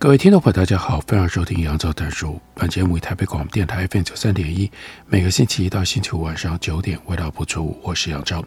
[0.00, 2.40] 各位听众朋友，大家好，欢迎收听杨照谈书。
[2.54, 4.70] 本节目以台北广播电台 FM 九三点一，
[5.06, 7.76] 每个星期一到星期五晚上九点为大家播出。
[7.82, 8.44] 我是杨照。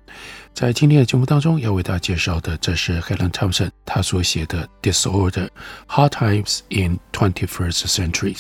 [0.54, 5.50] 在今天的节目当中，要为大家介绍的，这是 Helen Thompson 她所写的《Disorder:
[5.90, 8.40] Hard Times in Twenty-First Centuries》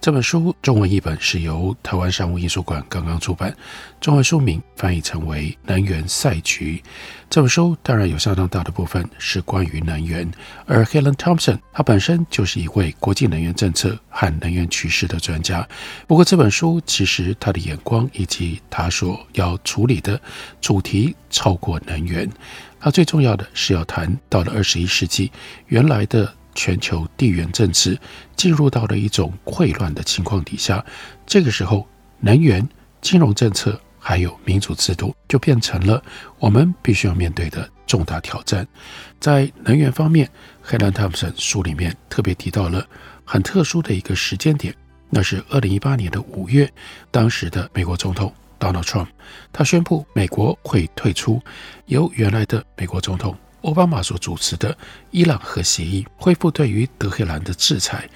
[0.00, 0.52] 这本书。
[0.60, 3.56] 中文译本是由台湾商务印书馆刚刚出版，
[4.00, 6.82] 中文书名翻译成为《能源赛局》。
[7.28, 10.30] 这本书当然有相当大的部分是关于能源，
[10.66, 15.68] 而 Helen Thompson 她本身就是一位国际能源政策和能源趋势的专家。
[16.06, 20.18] 不过这本书其实她的眼光以及她所要处理的
[20.60, 22.30] 主题超过能源，
[22.78, 25.32] 她最重要的是要谈到了二十一世纪，
[25.66, 27.98] 原来的全球地缘政治
[28.36, 30.82] 进入到了一种溃乱的情况底下，
[31.26, 31.86] 这个时候
[32.20, 32.66] 能源、
[33.00, 33.78] 金融政策。
[33.98, 36.02] 还有民主制度，就变成了
[36.38, 38.66] 我们必须要面对的重大挑战。
[39.20, 40.28] 在能源方面
[40.62, 42.86] 黑兰汤普森书里面特别提到了
[43.24, 44.74] 很特殊的一个时间点，
[45.10, 46.70] 那是二零一八年的五月，
[47.10, 49.08] 当时的美国总统 Donald Trump
[49.52, 51.40] 他宣布美国会退出
[51.86, 54.76] 由原来的美国总统奥巴马所主持的
[55.10, 58.08] 伊朗核协议，恢复对于德黑兰的制裁，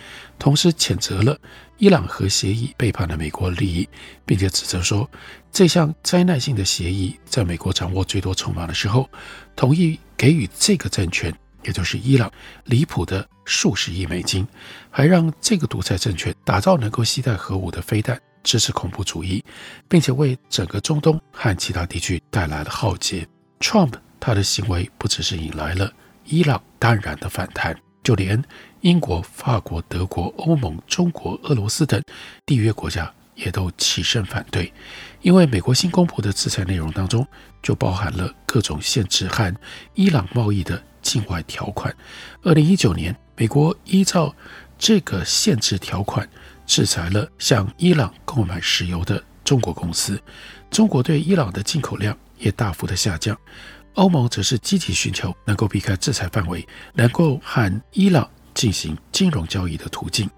[0.42, 1.38] 同时谴责了。
[1.78, 3.88] 伊朗核协议背叛了美国利益，
[4.26, 5.08] 并且指责说，
[5.52, 9.08] 这项灾难性的协议在美国掌握最多筹码的时候，
[9.54, 12.28] 同意给予这个政权，也就是伊朗，
[12.64, 14.44] 离谱的数十亿美金，
[14.90, 19.44] 还让这个独裁政权打造能够携带核武的飞弹，支持恐怖主义，
[19.88, 23.24] 并且为整个中东和其他地区带来了浩劫。
[23.60, 25.92] Trump 他的行为不只是引来了
[26.24, 28.42] 伊朗淡然的反弹，就连
[28.82, 32.02] 英国、法国、德国、欧盟、中国、俄罗斯等
[32.44, 34.72] 缔约国家也都起身反对，
[35.20, 37.24] 因为美国新公布的制裁内容当中
[37.62, 39.54] 就包含了各种限制和
[39.94, 41.94] 伊朗贸易的境外条款。
[42.42, 44.34] 二零一九年，美国依照
[44.76, 46.28] 这个限制条款
[46.66, 50.20] 制裁了向伊朗购买石油的中国公司，
[50.72, 53.38] 中国对伊朗的进口量也大幅的下降。
[53.94, 58.28] 欧盟则是积极寻求能够避开制裁范围，能够和伊朗。
[58.54, 60.28] 进行金融交易的途径，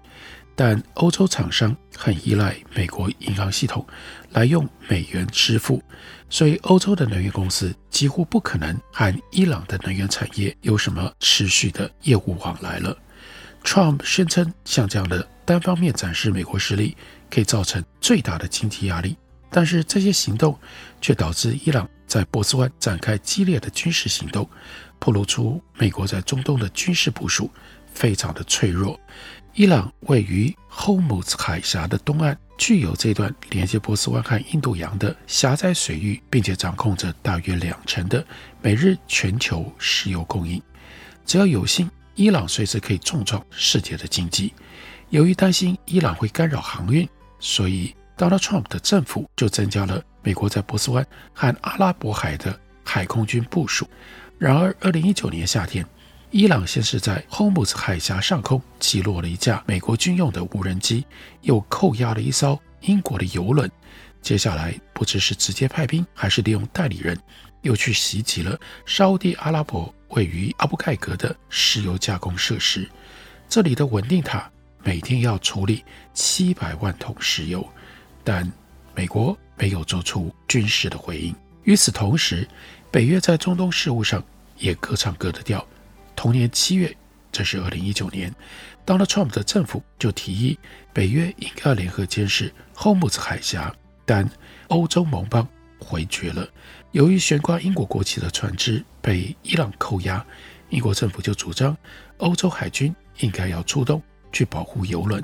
[0.55, 3.85] 但欧洲厂商很依赖美国银行系统
[4.31, 5.81] 来用美元支付，
[6.29, 12.97] 所以欧洲的能源公司几乎不可能和伊朗的能源产业有什么持续的业务往来了。
[13.63, 16.95] Trump 宣称，像这样的单方面展示美国实力，
[17.31, 19.17] 可以造成最大的经济压力，
[19.49, 20.57] 但是这些行动
[21.01, 24.47] 却导致伊朗在波斯湾展开激烈的军事行动，
[24.99, 27.49] 暴露出美国在中东的军事部署。
[27.95, 28.99] 非常的脆弱。
[29.55, 38.23] 伊朗位于霍姆兹海峡的东岸，具有这段连接波斯湾和印度洋的狭窄水域，并且掌控着大约两成的
[38.61, 40.61] 每日全球石油供应。
[41.25, 44.53] 只要有心，伊朗随时可以重创世界的经济。
[45.09, 47.07] 由于担心伊朗会干扰航运，
[47.39, 53.87] 所以 Donald Trump 的政府就增加了美国在波斯湾和阿拉伯海的海空军部署。
[54.37, 55.85] 然而，二零一九年夏天，
[56.31, 61.05] 伊朗先是在霍姆斯海峡上空击落了一架美国军用的无人机，
[61.41, 63.71] 又扣押了一艘英国的油轮。
[64.21, 67.17] 接下来，不知是直接派兵，还是利用代理人，
[67.61, 72.89] 又去袭击了沙乌地阿拉伯位于阿布盖格的石油加工设施。
[73.47, 74.49] 这里的稳定塔
[74.83, 77.65] 每天要处理七百万桶石油，
[78.23, 78.51] 但
[78.93, 81.33] 美国没有做出军事的回应。
[81.63, 82.45] 与此同时，
[82.91, 84.21] 北约在中东事务上
[84.57, 85.65] 也各唱各的调。
[86.15, 86.95] 同年七月，
[87.31, 88.33] 这是二零一九年
[88.85, 90.57] ，Donald Trump 的政府就提议
[90.93, 93.73] 北约应该联合监视霍姆兹海峡，
[94.05, 94.27] 但
[94.69, 95.47] 欧洲盟邦
[95.79, 96.47] 回绝了。
[96.91, 100.25] 由于悬挂英国国旗的船只被伊朗扣押，
[100.69, 101.75] 英国政府就主张
[102.17, 104.01] 欧洲海军应该要出动
[104.31, 105.21] 去保护油轮，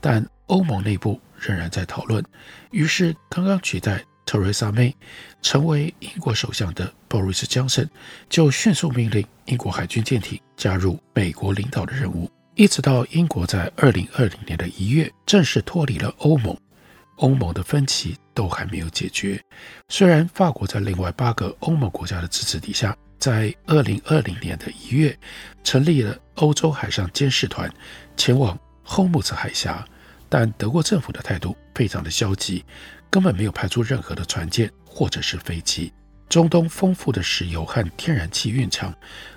[0.00, 2.24] 但欧盟内部仍然在讨论。
[2.70, 4.02] 于是，刚刚取代。
[4.32, 4.96] 特蕾莎梅
[5.42, 7.86] 成为英国首相的鲍里斯·强森
[8.30, 16.56] 就迅速命令英国海军舰艇加入美国领导的任务，一直到英国在二零二零年的一月正式脱离了欧盟，
[17.16, 19.38] 欧盟的分歧都还没有解决。
[19.90, 25.14] 虽然法国在另外八个欧盟国家的支持底下，在二零二零年的一月
[25.62, 27.70] 成立了欧洲海上监视团，
[28.16, 29.86] 前往荷姆斯海峡，
[30.30, 32.64] 但德国政府的态度非常的消极，
[33.12, 35.92] 根本没有派出任何的船舰或者是飞机。
[36.30, 38.90] 中东丰富的石油和天然气蕴藏，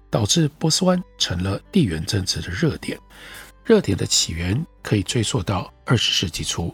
[0.10, 2.98] 导致波斯湾成了地缘政治的热点。
[3.66, 6.74] 热点的起源可以追溯到二十世纪初。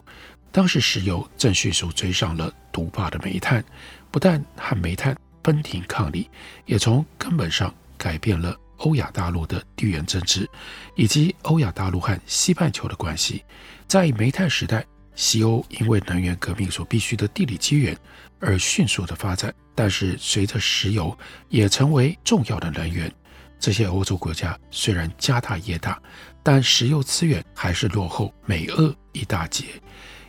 [0.52, 3.64] 当时石油正迅速追上了独霸的煤炭，
[4.12, 6.30] 不但和煤炭分庭抗礼，
[6.66, 10.48] 也从根本上改变了欧亚大陆的地缘政治，
[10.94, 13.42] 以及欧亚大陆和西半球的关系。
[13.88, 17.96] 在煤炭时代，西欧因为能源革命所必须的地理机缘
[18.40, 21.16] 而迅速的发展，但是随着石油
[21.48, 23.12] 也成为重要的能源，
[23.60, 26.00] 这些欧洲国家虽然家大业大，
[26.42, 29.64] 但石油资源还是落后美俄一大截。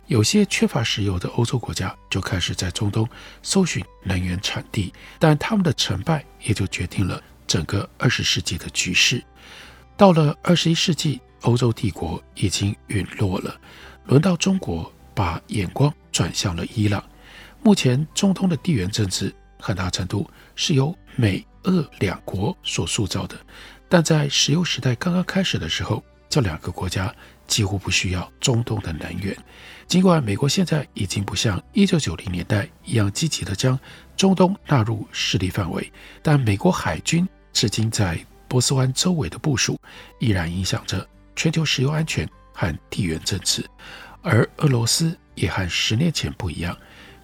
[0.06, 3.08] 有些缺乏石油的欧洲国家就开始在中东
[3.42, 9.24] 搜寻能源产地，但他们的成败也就决定了整个二十世纪的局势。
[9.96, 13.58] 到了二十一世纪，欧洲帝国已经陨落了，
[14.06, 17.02] 轮到中国把眼光转向了伊朗。
[17.62, 23.36] 目前中东的地缘政治很大程度是由美俄两国所塑造的，
[23.88, 27.14] 但在石油时代刚刚开始的时候，这两个国家
[27.46, 29.34] 几乎不需要中东的能源。
[29.86, 33.78] 尽管美国现在已经不像一九九零年代一样积极地将
[34.16, 35.90] 中东纳入势力范围，
[36.22, 39.78] 但美国海军至今在波斯湾周围的部署，
[40.20, 43.62] 依然影响着全球石油安全和地缘政治。
[44.22, 46.74] 而俄罗斯也和十年前不一样，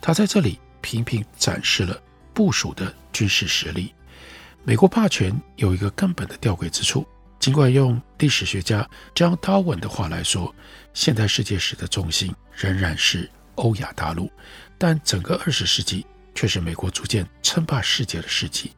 [0.03, 1.99] 他在这里频频展示了
[2.35, 3.95] 部署的军事实力。
[4.65, 7.07] 美国霸权有一个根本的吊诡之处。
[7.39, 10.55] 尽管用历史学家 John Darwin 的话来说，
[10.93, 14.31] 现代世界史的重心仍然是欧亚大陆，
[14.77, 16.05] 但整个二十世纪
[16.35, 18.73] 却是美国逐渐称霸世界的世纪。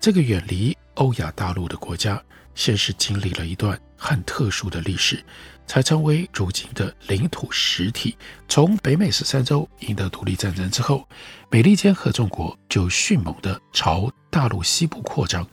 [0.00, 2.20] 这个远离欧亚大陆的国家，
[2.56, 5.24] 先是经历了一段很特殊的历史，
[5.72, 8.14] 才成为如今的领土实体。
[8.46, 11.08] 从北美十三州赢得独立战争之后，
[11.50, 15.48] 美利坚合众国就迅猛地朝大陆西部扩张。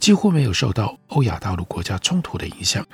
[0.00, 2.84] 几乎没有受到欧亚大陆国家冲突的影响，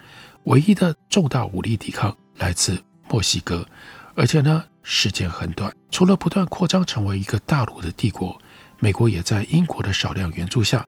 [0.44, 3.66] 唯一的重大武力抵抗来自墨西哥，
[4.14, 5.74] 而且呢，时间很短。
[5.90, 8.38] 除了不断扩张成为一个大陆的帝国，
[8.80, 10.84] 美国也在英国的少量援助下，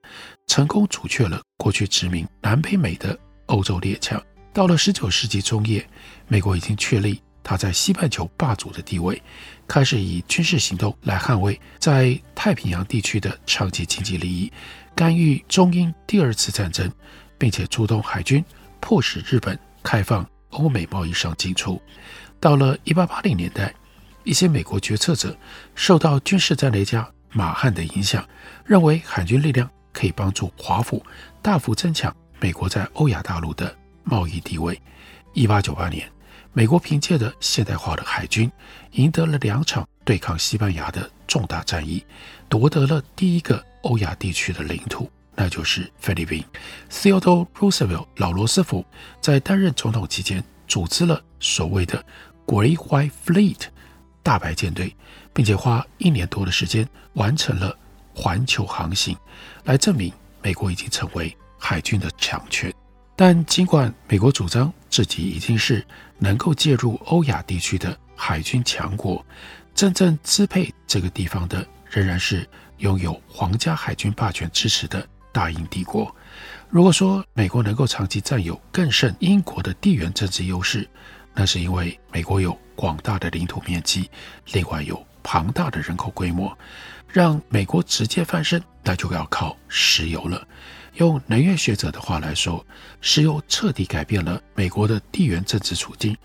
[0.49, 4.23] 成功阻却了过去殖民南北美的欧洲列强。
[4.59, 5.89] 到了十九世纪中叶，
[6.27, 9.23] 美国已经确立他在西半球霸主的地位，
[9.69, 14.53] 开始以军事行动来捍卫在太平洋地区的长期经济利益。
[14.97, 16.91] 干预中英第二次战争，
[17.39, 18.45] 并且出动海军，
[18.81, 21.81] 迫使日本开放欧美贸易商进出。
[22.41, 23.73] 到了一八八零年代，
[24.25, 25.39] 一些美国决策者
[25.77, 28.29] 受到军事战略家马汉的影响，
[28.65, 31.01] 认为海军力量可以帮助华府
[31.41, 33.73] 大幅增强美国在欧亚大陆的
[34.09, 34.81] 贸易地位。
[35.35, 36.11] 一八九八年，
[36.53, 38.51] 美国凭借着现代化的海军，
[38.93, 42.05] 赢得了两场对抗西班牙的重大战役，
[42.49, 43.65] 夺得了第一个。
[43.83, 46.45] 欧亚地区的领土，那就是菲律宾。
[46.91, 48.85] Theodore Roosevelt 老罗斯福
[49.21, 52.05] 在担任总统期间，组织了所谓的
[52.45, 53.61] Great White Fleet
[54.21, 54.95] 大白舰队，
[55.33, 57.75] 并且花一年多的时间完成了
[58.13, 59.17] 环球航行，
[59.63, 60.13] 来证明
[60.43, 62.75] 美国已经成为海军的强权。
[63.19, 65.85] 但尽管美国主张自己已经是
[66.19, 69.27] 能够介入欧亚地区的海军强国，
[69.75, 72.49] 真正支配这个地方的仍然是。
[72.79, 76.15] 拥有皇家海军霸权支持的大英帝国，
[76.69, 80.89] 如果说美国能够长期占有更胜英国的地缘政治优势，
[81.35, 84.09] 那是因为美国有广大的领土面积，
[84.53, 86.57] 另外有庞大的人口规模，
[87.09, 90.47] 让美国直接翻身，那就要靠石油了。
[90.99, 92.65] 用能源学者的话来说，
[93.01, 96.17] 石油彻底改变了美国的地缘政治处境，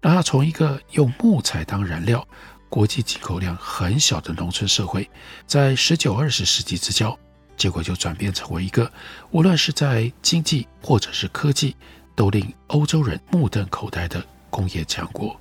[0.00, 2.26] 让它从一个用木材当燃料。
[2.68, 5.10] 国际进口量很小的农村社会，
[5.44, 7.18] 在十九二十世纪之交，
[7.56, 8.88] 结果就转变成为一个
[9.32, 11.74] 无论是在经济或者是科技，
[12.14, 15.36] 都令欧洲人目瞪口呆的工业强国。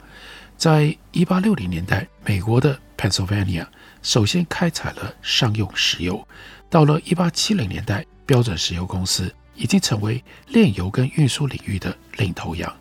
[0.58, 3.68] 在一八六零年代，美国的 Pennsylvania
[4.02, 6.28] 首先开采了商用石油。
[6.68, 12.72] 到了一八七零年代，标准石油公司已经成为炼油跟运输领域的领头羊。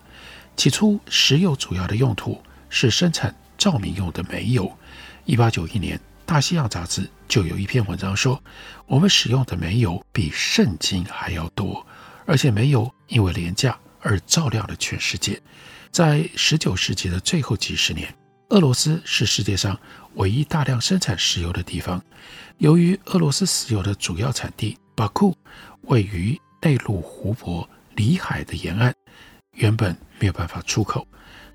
[0.55, 2.39] 起初，石油主要的用途
[2.69, 3.35] 是生产。
[3.57, 4.71] 照明用的煤油，
[5.25, 8.41] 一八九一年，《大西洋》杂志就有一篇文章说，
[8.85, 11.85] 我们使用的煤油比圣经还要多，
[12.27, 15.41] 而且煤油因为廉价而照亮了全世界。
[15.91, 18.15] 在十九世纪的最后几十年，
[18.49, 19.77] 俄罗斯是世界上
[20.13, 22.01] 唯一大量生产石油的地方。
[22.59, 25.33] 由于俄罗斯石油的主要产地巴库
[25.83, 27.65] 位于内陆湖泊
[27.95, 28.93] 里海的沿岸，
[29.53, 31.07] 原本没有办法出口。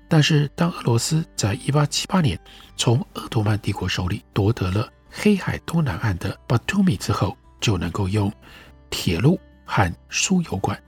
[0.09, 2.39] 但是，当俄罗斯在1878年
[2.75, 8.33] 从鄂图曼帝国手里夺得了黑海东南岸的巴图米之后，就能够用
[8.89, 10.81] 铁路和输油管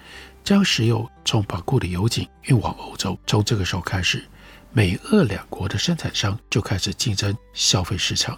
[0.43, 3.15] 将石油从巴库的油井运往欧洲。
[3.27, 4.27] 从这个时候开始，
[4.71, 8.35] 美俄两国的生产商就开始竞争消费市场。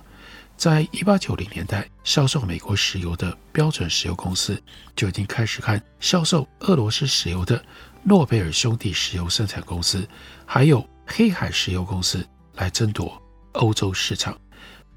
[0.60, 4.62] 在1890年代，销售美国石油的标准石油公司
[4.94, 7.64] 就已经开始看销售俄罗斯石油的
[8.04, 10.06] 诺贝尔兄弟石油生产公司，
[10.46, 13.18] 还有黑海石油公司来争夺
[13.54, 14.38] 欧洲市场。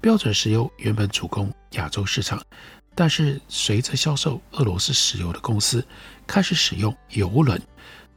[0.01, 2.43] 标准石油原本主攻亚洲市场，
[2.93, 5.81] 但是随着销售俄罗斯石油的公司
[6.27, 7.57] 开始使用油轮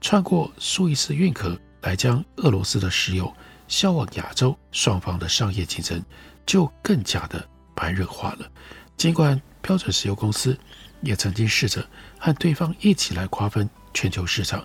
[0.01, 3.33] 穿过苏伊士运河来将俄罗斯的石油
[3.69, 6.05] 销往亚洲，双方的商业竞争
[6.47, 8.51] 就更加的白热化了。
[8.97, 10.59] 尽管标准石油公司
[11.03, 11.87] 也曾经试着
[12.19, 14.65] 和对方一起来瓜分全球市场，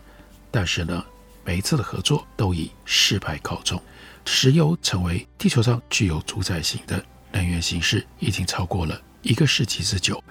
[0.49, 1.03] 但是呢，
[1.43, 3.81] 每一次的合作都以失败告终。
[4.25, 10.23] 石油成为地球上具有主宰性的能源形式，已经超过了一个世纪之久，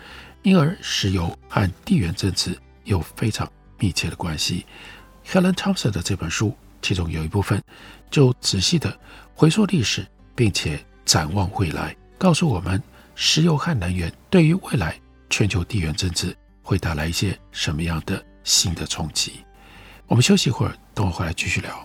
[0.43, 4.65] 因而石油和地缘政治有非常密切的关系。
[5.27, 7.63] Helen Thompson 的这本书，其中有一部分
[8.11, 8.97] 就仔细地
[9.35, 12.81] 回溯历史，并且展望未来，告诉我们
[13.17, 14.97] 石油和能源对于未来
[15.29, 19.45] 全球地缘政治会带来一些什么样的新的冲击。
[20.07, 21.85] 我们休息一会儿，等我回来继续聊。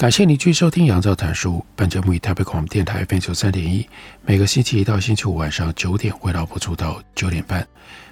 [0.00, 1.58] 感谢你继续收听《杨照谈书》。
[1.76, 3.86] 本节目以台北广播电台 FM 九三点一，
[4.24, 7.68] 每个星期一到星期五晚上九点，为大家播出到九点半。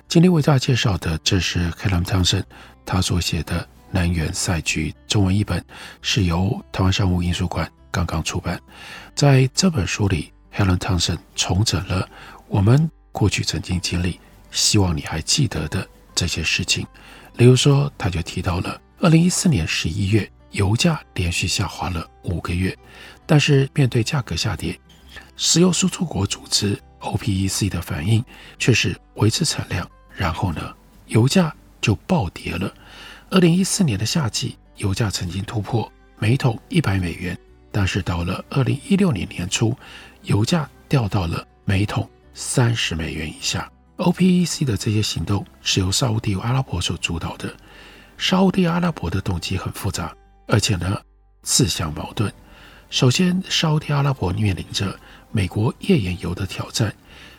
[0.07, 2.43] 今天为大家介绍的，这是 Helen Thompson
[2.85, 5.65] 他所写的《南园赛局》中文译本，
[6.03, 8.61] 是由台湾商务印书馆刚刚出版。
[9.15, 12.07] 在这本书里，Helen Thompson 重整了
[12.49, 16.87] 我们过去曾经经历，希望你还记得的这些事情。
[17.39, 20.31] 例如说，他就提到了二零一四年十一月。
[20.51, 22.77] 油价连续下滑了五个月，
[23.27, 24.79] 但是面对价格下跌
[25.37, 28.25] 石油输出国组织 OPEC 的反应
[28.59, 30.75] 却是维持产量，然后呢，
[31.07, 32.73] 油价就暴跌了。
[33.31, 37.39] 二零一四年的夏季，油价曾经突破每桶一百美元，
[37.71, 39.77] 但是到了二零一六年年初，
[40.23, 43.71] 油价掉到了每桶三十美元以下。
[43.99, 47.55] OPEC 的这些行动是由沙乌地阿拉伯所主导的。
[48.17, 50.13] 沙乌地阿拉伯的动机很复杂，
[50.49, 51.01] 而且呢，
[51.43, 52.33] 自相矛盾。
[52.91, 54.99] 首先，沙特阿拉伯面临着
[55.31, 56.93] 美国页岩油的挑战。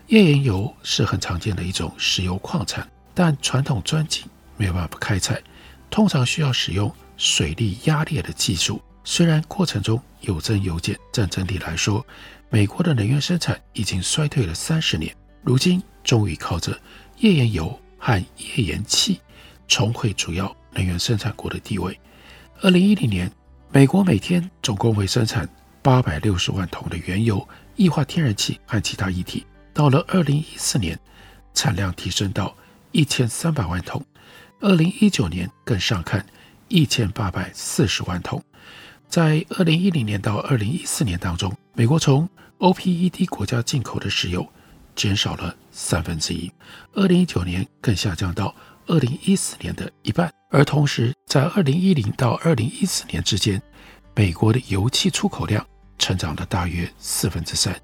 [0.08, 4.24] 页岩油是很常见的一种石油矿产，但传统钻井
[4.58, 5.42] 没有办法开采，
[5.90, 8.80] 通常需要使用水力压裂的技术。
[9.04, 12.06] 虽然过程中有增有减，但整体来说，
[12.50, 15.16] 美国的能源生产已经衰退了三十年。
[15.42, 16.80] 如今，终于靠着
[17.18, 19.20] 页岩油和页岩气
[19.68, 22.00] 重回主要能源生产国的地位。
[22.62, 23.32] 二零一零年，
[23.72, 25.48] 美国每天总共会生产
[25.82, 27.48] 八百六十万桶的原油、
[27.78, 29.46] 液化天然气和其他液体。
[29.74, 31.00] 到了二零一四年，
[31.54, 32.54] 产量提升到
[32.92, 34.02] 一千三百万桶；
[34.60, 36.26] 二零一九年更上看
[36.68, 38.44] 一千八百四十万桶。
[39.08, 44.46] 在二零一零年到二零一四年当中，美国从 OPEC 国家进口的石油
[44.98, 46.52] 减少了三分之一，
[46.94, 48.54] 二零一九年更下降到
[48.90, 50.30] 二零一四年的一半。
[50.50, 53.62] 而同时，在二零一零到二零一四年之间，
[54.16, 55.66] 美国的油气出口量
[56.00, 57.80] 成长了大约四分之三，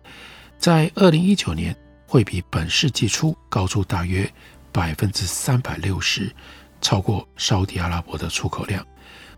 [0.57, 1.75] 在二零一九年
[2.07, 4.29] 会比本世纪初高出大约
[4.71, 6.33] 百分之三百六十，
[6.81, 8.83] 超过沙特阿拉伯的出口量。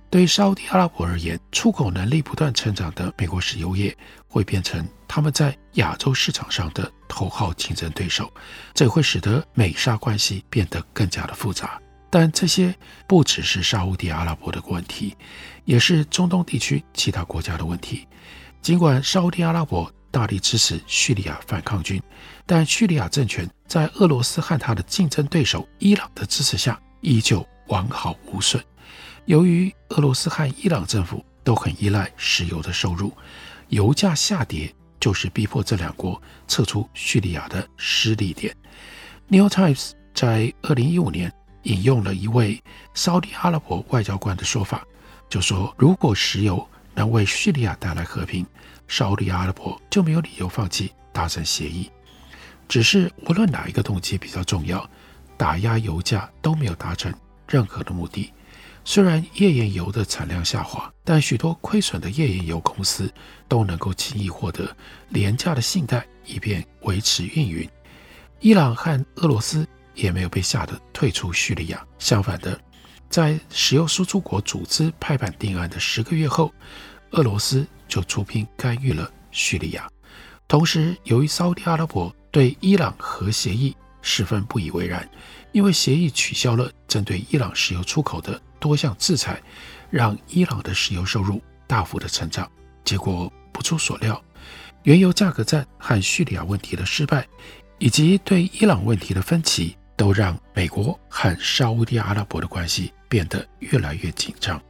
[0.10, 3.96] 对沙乌地阿拉伯而言，出口能力不断成长的美国石油业
[4.28, 8.32] 会变成他们在亚洲市场上的头号竞争对手，
[8.74, 11.80] 这会使得美沙关系变得更加的复杂。
[12.10, 12.74] 但这些
[13.06, 15.14] 不只是沙乌地阿拉伯的问题，
[15.66, 18.08] 也是中东地区其他国家的问题。
[18.62, 22.02] 尽管沙乌地阿拉伯大力支持叙利亚反抗军，
[22.46, 28.64] 但叙利亚政权在俄罗斯和他的竞争对手伊朗的支持下，依旧完好无损。
[29.28, 33.12] 由于俄罗斯和伊朗政府都很依赖石油的收入，
[33.68, 38.54] 油价下跌就是逼迫这两国撤出叙利亚的施力点。
[39.28, 41.30] 《New Times》在二零一五年
[41.64, 42.64] 引用了一位
[42.94, 44.82] 沙乌地阿拉伯外交官的说法，
[45.28, 48.46] 就说如果石油能为叙利亚带来和平，
[48.88, 51.92] 沙乌地阿拉伯就没有理由放弃达成协议。
[52.70, 54.90] 只是无论哪一个动机比较重要，
[55.36, 57.14] 打压油价都没有达成
[57.46, 58.32] 任何的目的。
[58.90, 63.14] 虽然页岩油的产量下滑，但许多亏损的页岩油公司
[63.46, 64.74] 都能够轻易获得
[65.10, 67.70] 廉价的信贷，以便维持运营。
[68.40, 71.86] 伊朗和俄罗斯也没有被吓得退出叙利亚。
[72.00, 72.58] 相反的，
[73.10, 76.50] 在石油输出国组织拍板定案的十个月后，
[77.12, 79.86] 俄罗斯就出兵干预了叙利亚。
[80.48, 85.06] 同时，由于沙乌地阿拉伯对伊朗核协议十分不以为然，
[85.52, 89.42] 因为协议取消了针对伊朗石油出口的多项制裁，
[89.90, 92.50] 让伊朗的石油收入大幅的成长。
[92.84, 94.24] 结果不出所料，
[94.84, 97.28] 原油价格战和叙利亚问题的失败，
[97.80, 104.62] 以及对伊朗问题的分歧，都让美国和沙乌地阿拉伯的关系变得越来越紧张。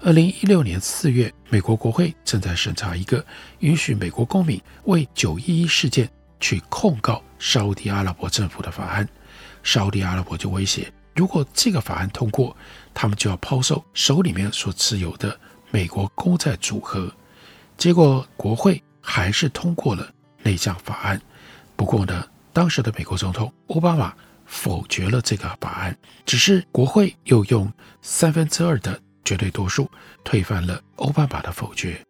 [0.00, 3.24] 二零一六年四月，美国国会正在审查一个
[3.60, 9.08] 允许美国公民为九一一事件去控告沙乌地阿拉伯政府的法案。
[9.62, 12.54] 沙乌地阿拉伯就威胁，如果这个法案通过，
[12.94, 15.38] 他们就要抛售手里面所持有的
[15.70, 17.10] 美国公债组合。
[17.76, 20.08] 结果国会还是通过了
[20.42, 21.20] 那项法案。
[21.74, 24.14] 不过呢，当时的美国总统奥巴马
[24.46, 29.90] 否决了这个法案，只是国会又用三分之二的绝对多数
[30.22, 32.00] 推翻了奥巴马的否决。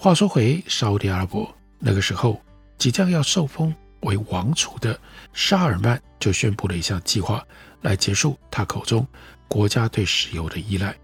[0.00, 2.40] 话说回沙乌地阿拉伯，那个时候
[2.78, 4.98] 即将要受封为王储的
[5.32, 7.44] 沙尔曼就宣布了一项计划，
[7.82, 9.06] 来结束他口中
[9.48, 10.94] 国家对石油的依赖。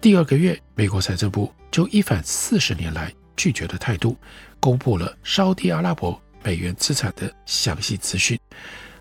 [0.00, 4.16] 第二个月，美国财政部就一反四十年来拒绝的态度，
[4.60, 8.38] 公布了沙乌地阿拉伯美元资产的详细资讯。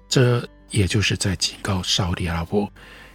[0.10, 2.71] 这也就是在警告沙乌地阿拉伯，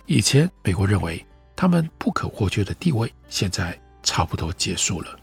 [0.06, 1.24] 以前美国认为
[1.56, 5.18] 他们不可或缺的地位，现在差不多结束了。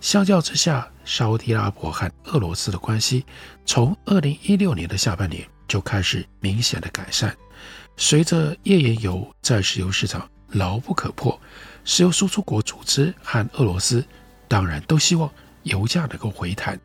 [0.00, 3.24] 相较之下，沙乌地阿拉伯和俄罗斯的关系
[3.64, 7.32] 从二零一六年的下半年就开始明显的改善。
[8.04, 11.40] 随着页岩油在石油市场牢不可破，
[11.84, 14.04] 石油输出国组织和俄罗斯
[14.48, 15.30] 当然都希望
[15.62, 16.78] 油价能够回弹。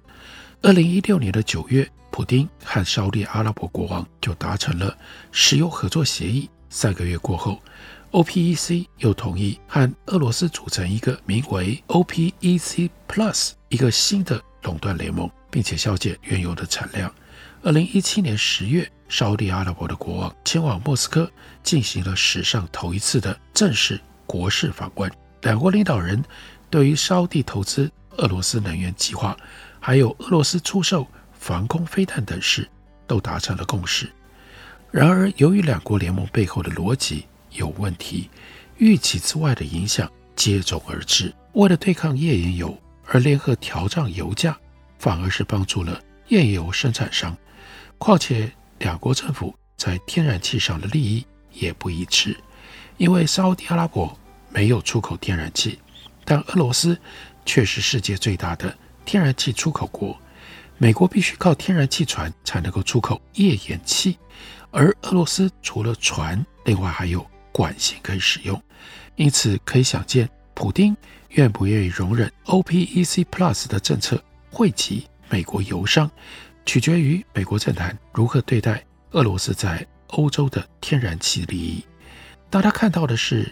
[0.62, 4.96] 二零一六年的九月，普丁和沙乌地阿拉伯国王就达成了
[5.32, 6.48] 石油合作协议。
[6.70, 7.60] 三个月过后
[8.12, 17.12] ，OPEC 又同意和俄罗斯组成一个名为 OPEC Plus 一个新的垄断联盟，并且削减原油的产量。
[17.64, 21.32] 二零一七年十月，沙乌地阿拉伯的国王前往莫斯科，
[21.64, 25.12] 进行了史上头一次的正式国事访问。
[25.42, 26.22] 两国领导人
[26.70, 29.38] 对于沙地投资俄罗斯能源计划，
[29.80, 32.68] 还有俄罗斯出售防空飞弹等事，
[33.06, 34.12] 都达成了共识。
[34.92, 38.30] 然而，由于两国联盟背后的逻辑有问题，
[38.78, 41.34] 预期之外的影响接踵而至。
[41.54, 44.58] 为了对抗页岩油而联合调涨油价，
[45.00, 47.36] 反而是帮助了页岩油生产商。
[47.98, 52.38] 况且，两国政府在天然气上的利益也不一致，
[52.98, 54.18] 因为沙乌地阿拉伯
[54.50, 55.80] 没有出口天然气，
[56.24, 57.00] 但俄罗斯
[57.46, 60.18] 却是世界最大的天然气出口国。
[60.78, 64.18] 美国必须靠天然气船才能够出口页岩气。
[64.70, 68.62] 而俄罗斯除了船，另外还有管线可以使用，
[69.16, 70.96] 因此可以想见，普丁
[71.30, 76.12] 愿不愿意容忍 OPEC Plus 的政策惠及美国油商，
[76.68, 81.82] 取决于美国政坛如何对待俄罗斯在欧洲的天然气利益。
[82.50, 83.50] 大家看到的是，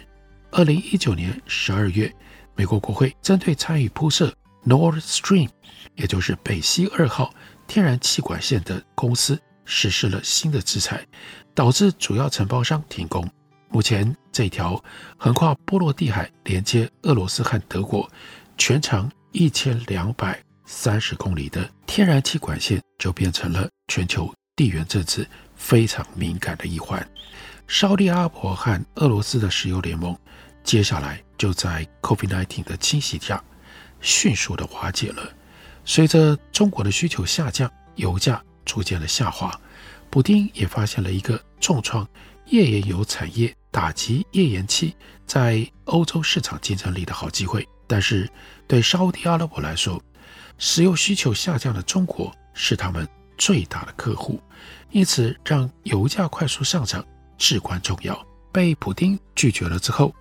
[0.52, 2.14] 二零一九年十二月，
[2.54, 4.32] 美国国会针对参与铺设
[4.66, 5.48] Nord Stream，
[5.94, 7.32] 也就是北溪二号
[7.66, 9.40] 天然气管线的公司。
[9.68, 11.04] 实施了新的制裁，
[11.52, 13.28] 导致主要承包商停工。
[13.68, 14.80] 目前，这条
[15.16, 18.08] 横跨波罗的海、连接俄罗斯和德国、
[18.56, 27.08] 全长一千两百三十公里的天然气管线，就变成了全球地缘政治非常敏感的一环。
[27.66, 30.14] 沙乌地阿拉伯和俄罗斯的石油联盟，
[30.62, 33.42] 接下来就在 COVID-19 的侵袭下，
[34.00, 35.22] 迅速的瓦解了。
[35.84, 38.42] 随着中国的需求下降，油价。
[38.66, 39.60] 逐渐的下滑，
[40.10, 42.04] 普丁也发现了一个重创
[42.46, 44.92] 页岩油产业、打击页岩气
[45.24, 47.64] 在欧洲市场竞争力的好机会。
[47.86, 48.28] 但是，
[48.66, 50.02] 对沙乌地阿拉伯来说，
[50.58, 54.40] 石油需求下降的中国是他们最大的客户，
[54.90, 57.04] 因此让油价快速上涨
[57.36, 58.26] 至关重要。
[58.52, 60.14] 被普丁拒绝了之后，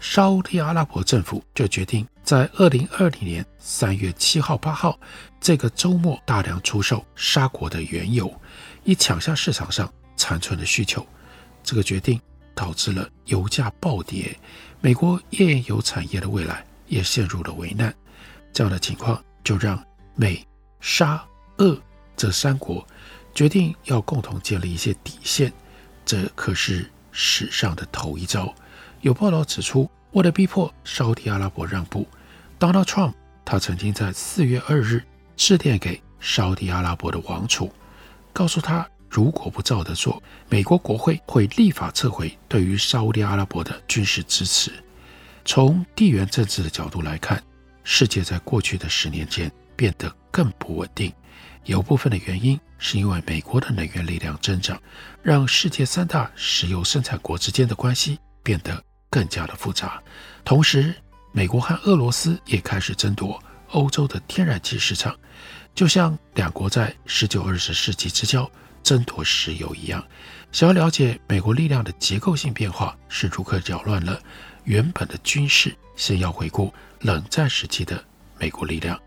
[0.00, 4.98] 沙乌地阿拉伯政府就决定在二零二零年三月七号、八号
[5.38, 8.32] 这个周末大量出售沙国的原油，
[8.84, 11.06] 以抢下市场上残存的需求。
[11.62, 12.18] 这个决定
[12.54, 14.34] 导致了油价暴跌，
[14.80, 17.94] 美国页岩油产业的未来也陷入了危难。
[18.54, 19.80] 这样的情况就让
[20.16, 20.44] 美、
[20.80, 21.24] 沙、
[21.58, 21.80] 俄
[22.16, 22.84] 这三国
[23.32, 25.52] 决定要共同建立一些底线，
[26.04, 28.52] 这可是史上的头一遭。
[29.02, 32.04] 有报道指出，为了逼迫沙乌地阿拉伯让步
[32.58, 33.12] ，Donald Trump
[33.44, 35.00] 他曾经在四月二日
[35.36, 37.70] 致电给沙乌地阿拉伯的王储，
[38.32, 44.72] 告诉他如果不照着做，美国国会会立法撤回对于沙乌地阿拉伯的军事支持。
[45.44, 47.40] 从地缘政治的角度来看，
[47.88, 51.12] 世界在过去的十年间变得更不稳定，
[51.66, 54.76] 有部分的原因是因为美国的能源力量增长，
[55.22, 58.82] 让世界三大石油生产国之间的关系变得。
[59.08, 60.02] 更加的复杂，
[60.44, 60.92] 同时，
[61.32, 65.16] 美国和俄罗斯也开始争夺欧洲的天然气市场，
[65.74, 68.50] 就像两国在十九、二十世纪之交
[68.82, 70.04] 争夺石油一样。
[70.56, 74.18] 想要了解美国力量的结构性变化是如何扰乱了
[74.64, 78.02] 原本的军事，先要回顾冷战时期的
[78.38, 78.98] 美国力量。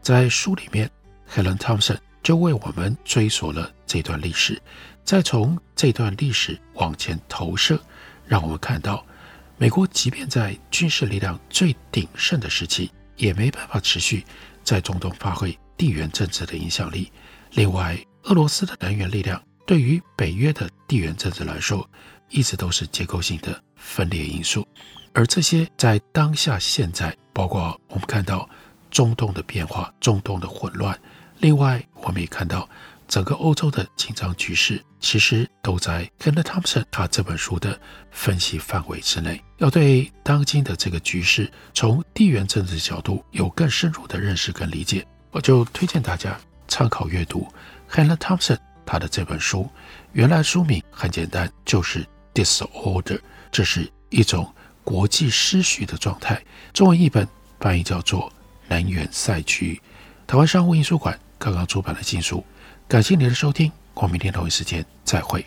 [0.00, 0.88] 在书里面
[1.28, 4.62] ，Helen Thompson 就为我们追溯了这段历史，
[5.02, 7.82] 再从这段历史往前投射，
[8.24, 9.04] 让我们看到。
[9.58, 14.24] 美国即便在军事力量最鼎盛的时期，也没办法持续
[14.62, 17.10] 在中东发挥地缘政治的影响力。
[17.54, 21.88] 另外，俄罗斯的能源力量对于北约的地缘政治来说，
[22.28, 24.66] 一直都是结构性的分裂因素。
[25.12, 28.48] 而这些在当下现在，包括我们看到
[28.90, 30.98] 中东的变化、中东的混乱，
[31.38, 32.68] 另外我们也看到。
[33.08, 37.78] 整个欧洲的紧张局势，其实都在 Helen Thompson 他这本书的
[38.10, 39.38] 分析范围之内。
[39.58, 47.46] 要对当今的这个局势，从地缘政治角度有更深入的认识跟理解，我就推荐大家参考阅读
[47.90, 48.56] Helen Thompson
[48.92, 49.66] 他的这本书。
[50.12, 53.18] 原来书名很简单，就是 Disorder，
[53.50, 56.44] 这是一种国际失序的状态。
[56.74, 57.26] 中文译本
[57.58, 58.30] 翻译叫做
[58.68, 59.80] 能源赛局。
[60.26, 62.44] 台湾商务印书馆刚刚出版的新书。
[62.86, 65.42] 感谢您的收听，我们明天同一时间再会。